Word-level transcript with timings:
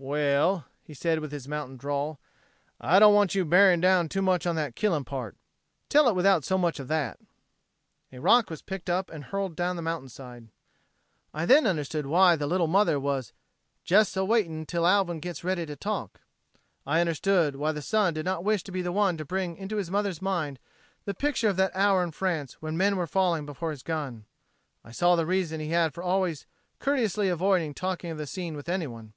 "Well," 0.00 0.64
he 0.84 0.94
said 0.94 1.18
with 1.18 1.32
his 1.32 1.48
mountain 1.48 1.76
drawl, 1.76 2.20
"I 2.80 3.00
don't 3.00 3.14
want 3.16 3.34
you 3.34 3.44
bearing 3.44 3.80
down 3.80 4.08
too 4.08 4.22
much 4.22 4.46
on 4.46 4.54
that 4.54 4.76
killing 4.76 5.02
part. 5.04 5.36
Tell 5.88 6.08
it 6.08 6.14
without 6.14 6.44
so 6.44 6.56
much 6.56 6.78
of 6.78 6.86
that!" 6.86 7.18
A 8.12 8.20
rock 8.20 8.48
was 8.48 8.62
picked 8.62 8.88
up 8.88 9.10
and 9.10 9.24
hurled 9.24 9.56
down 9.56 9.74
the 9.74 9.82
mountain. 9.82 10.50
I 11.34 11.44
then 11.46 11.66
understood 11.66 12.06
why 12.06 12.36
the 12.36 12.46
little 12.46 12.68
mother 12.68 12.98
was 13.00 13.32
"jes' 13.84 14.16
a 14.16 14.24
waiting 14.24 14.66
till 14.66 14.86
Alvin 14.86 15.18
gits 15.18 15.42
ready 15.42 15.66
to 15.66 15.74
talk." 15.74 16.20
I 16.86 17.00
understood 17.00 17.56
why 17.56 17.72
the 17.72 17.82
son 17.82 18.14
did 18.14 18.24
not 18.24 18.44
wish 18.44 18.62
to 18.64 18.72
be 18.72 18.82
the 18.82 18.92
one 18.92 19.16
to 19.16 19.24
bring 19.24 19.56
into 19.56 19.78
his 19.78 19.90
mother's 19.90 20.22
mind 20.22 20.60
the 21.06 21.12
picture 21.12 21.48
of 21.48 21.56
that 21.56 21.74
hour 21.74 22.04
in 22.04 22.12
France 22.12 22.62
when 22.62 22.76
men 22.76 22.96
were 22.96 23.08
falling 23.08 23.44
before 23.44 23.72
his 23.72 23.82
gun. 23.82 24.26
I 24.84 24.92
saw 24.92 25.16
the 25.16 25.26
reason 25.26 25.58
he 25.58 25.70
had 25.70 25.92
for 25.92 26.04
always 26.04 26.46
courteously 26.78 27.28
avoiding 27.28 27.74
talking 27.74 28.12
of 28.12 28.16
the 28.18 28.28
scene 28.28 28.54
with 28.54 28.68
anyone. 28.68 29.14